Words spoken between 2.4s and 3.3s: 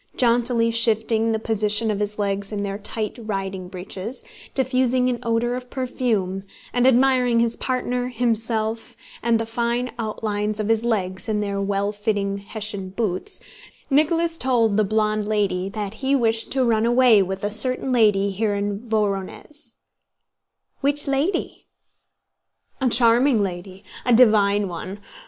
in their tight